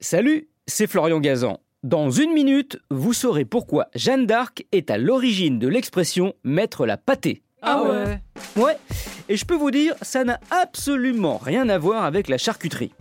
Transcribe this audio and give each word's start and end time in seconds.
Salut, 0.00 0.48
c'est 0.66 0.86
Florian 0.86 1.20
Gazan. 1.20 1.58
Dans 1.82 2.10
une 2.10 2.34
minute, 2.34 2.78
vous 2.90 3.14
saurez 3.14 3.46
pourquoi 3.46 3.86
Jeanne 3.94 4.26
d'Arc 4.26 4.66
est 4.70 4.90
à 4.90 4.98
l'origine 4.98 5.58
de 5.58 5.68
l'expression 5.68 6.34
mettre 6.44 6.84
la 6.84 6.98
pâtée. 6.98 7.42
Ah 7.62 7.82
ouais 7.82 8.20
Ouais, 8.62 8.76
et 9.30 9.38
je 9.38 9.46
peux 9.46 9.54
vous 9.54 9.70
dire, 9.70 9.94
ça 10.02 10.22
n'a 10.24 10.38
absolument 10.50 11.38
rien 11.38 11.70
à 11.70 11.78
voir 11.78 12.04
avec 12.04 12.28
la 12.28 12.36
charcuterie. 12.36 12.92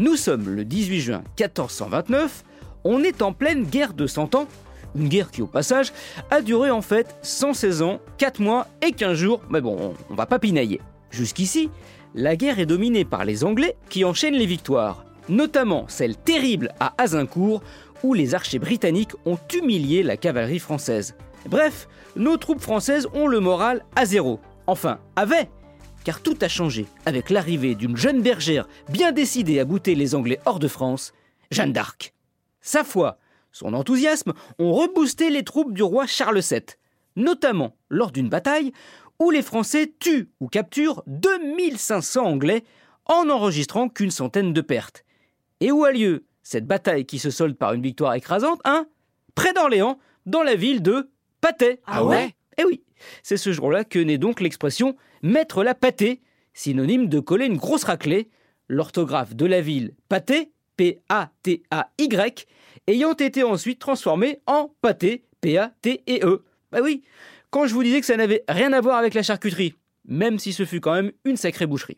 Nous 0.00 0.16
sommes 0.16 0.48
le 0.48 0.64
18 0.64 1.00
juin 1.00 1.22
1429, 1.38 2.44
on 2.82 3.04
est 3.04 3.22
en 3.22 3.32
pleine 3.32 3.62
guerre 3.62 3.94
de 3.94 4.08
100 4.08 4.34
ans, 4.34 4.48
une 4.96 5.08
guerre 5.08 5.30
qui 5.30 5.40
au 5.40 5.46
passage 5.46 5.92
a 6.32 6.40
duré 6.40 6.72
en 6.72 6.82
fait 6.82 7.14
116 7.22 7.82
ans, 7.82 8.00
4 8.18 8.40
mois 8.40 8.66
et 8.82 8.90
15 8.90 9.16
jours, 9.16 9.40
mais 9.50 9.60
bon, 9.60 9.94
on 10.10 10.14
va 10.14 10.26
pas 10.26 10.40
pinailler. 10.40 10.80
Jusqu'ici, 11.10 11.70
la 12.16 12.34
guerre 12.34 12.58
est 12.58 12.66
dominée 12.66 13.04
par 13.04 13.24
les 13.24 13.44
Anglais 13.44 13.76
qui 13.88 14.04
enchaînent 14.04 14.34
les 14.34 14.46
victoires, 14.46 15.04
notamment 15.28 15.86
celle 15.88 16.16
terrible 16.16 16.72
à 16.80 16.94
Azincourt 16.98 17.62
où 18.02 18.14
les 18.14 18.34
archers 18.34 18.58
britanniques 18.58 19.14
ont 19.24 19.38
humilié 19.54 20.02
la 20.02 20.16
cavalerie 20.16 20.58
française. 20.58 21.14
Bref, 21.48 21.88
nos 22.16 22.36
troupes 22.36 22.60
françaises 22.60 23.08
ont 23.14 23.26
le 23.26 23.40
moral 23.40 23.84
à 23.96 24.04
zéro. 24.04 24.40
Enfin, 24.66 24.98
avaient 25.16 25.48
car 26.04 26.20
tout 26.20 26.36
a 26.42 26.48
changé 26.48 26.86
avec 27.06 27.30
l'arrivée 27.30 27.74
d'une 27.74 27.96
jeune 27.96 28.22
bergère 28.22 28.68
bien 28.90 29.10
décidée 29.10 29.58
à 29.58 29.64
bouter 29.64 29.94
les 29.94 30.14
Anglais 30.14 30.38
hors 30.44 30.58
de 30.58 30.68
France, 30.68 31.12
Jeanne 31.50 31.72
d'Arc. 31.72 32.14
Sa 32.60 32.84
foi, 32.84 33.18
son 33.50 33.72
enthousiasme 33.74 34.34
ont 34.58 34.72
reboosté 34.72 35.30
les 35.30 35.44
troupes 35.44 35.72
du 35.72 35.82
roi 35.82 36.06
Charles 36.06 36.40
VII, 36.40 36.62
notamment 37.16 37.76
lors 37.88 38.12
d'une 38.12 38.28
bataille 38.28 38.72
où 39.18 39.30
les 39.30 39.42
Français 39.42 39.92
tuent 39.98 40.28
ou 40.40 40.48
capturent 40.48 41.02
2500 41.06 42.24
Anglais 42.24 42.64
en 43.06 43.26
n'enregistrant 43.26 43.88
qu'une 43.88 44.10
centaine 44.10 44.52
de 44.52 44.60
pertes. 44.60 45.03
Et 45.64 45.72
où 45.72 45.86
a 45.86 45.92
lieu 45.92 46.26
cette 46.42 46.66
bataille 46.66 47.06
qui 47.06 47.18
se 47.18 47.30
solde 47.30 47.56
par 47.56 47.72
une 47.72 47.80
victoire 47.80 48.12
écrasante, 48.12 48.60
hein? 48.64 48.86
Près 49.34 49.54
d'Orléans, 49.54 49.98
dans 50.26 50.42
la 50.42 50.56
ville 50.56 50.82
de 50.82 51.08
Patay. 51.40 51.80
Ah 51.86 52.04
ouais 52.04 52.34
Eh 52.58 52.66
oui, 52.66 52.82
c'est 53.22 53.38
ce 53.38 53.50
jour-là 53.50 53.82
que 53.84 53.98
naît 53.98 54.18
donc 54.18 54.42
l'expression 54.42 54.94
mettre 55.22 55.64
la 55.64 55.74
pâtée, 55.74 56.20
synonyme 56.52 57.08
de 57.08 57.18
coller 57.18 57.46
une 57.46 57.56
grosse 57.56 57.84
raclée, 57.84 58.28
l'orthographe 58.68 59.34
de 59.34 59.46
la 59.46 59.62
ville 59.62 59.94
pâté, 60.10 60.52
P-A-T-A-Y, 60.76 62.46
ayant 62.86 63.14
été 63.14 63.42
ensuite 63.42 63.78
transformée 63.78 64.40
en 64.46 64.70
pâté, 64.82 65.24
P-A-T-E-E. 65.40 66.44
Bah 66.72 66.80
oui, 66.82 67.04
quand 67.48 67.66
je 67.66 67.72
vous 67.72 67.82
disais 67.82 68.00
que 68.00 68.06
ça 68.06 68.18
n'avait 68.18 68.44
rien 68.50 68.74
à 68.74 68.82
voir 68.82 68.98
avec 68.98 69.14
la 69.14 69.22
charcuterie, 69.22 69.74
même 70.04 70.38
si 70.38 70.52
ce 70.52 70.66
fut 70.66 70.80
quand 70.80 70.92
même 70.92 71.12
une 71.24 71.38
sacrée 71.38 71.66
boucherie. 71.66 71.96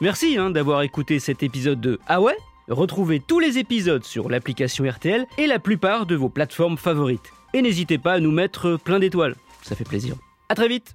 Merci 0.00 0.36
hein, 0.38 0.50
d'avoir 0.50 0.82
écouté 0.82 1.18
cet 1.18 1.42
épisode 1.42 1.80
de 1.80 1.98
Ah 2.06 2.20
ouais? 2.20 2.36
Retrouvez 2.68 3.20
tous 3.20 3.40
les 3.40 3.58
épisodes 3.58 4.04
sur 4.04 4.28
l'application 4.28 4.84
RTL 4.88 5.26
et 5.38 5.46
la 5.46 5.58
plupart 5.58 6.06
de 6.06 6.14
vos 6.14 6.28
plateformes 6.28 6.76
favorites. 6.76 7.32
Et 7.54 7.62
n'hésitez 7.62 7.98
pas 7.98 8.12
à 8.14 8.20
nous 8.20 8.30
mettre 8.30 8.76
plein 8.76 8.98
d'étoiles, 8.98 9.34
ça 9.62 9.74
fait 9.74 9.84
plaisir. 9.88 10.14
A 10.50 10.54
très 10.54 10.68
vite 10.68 10.94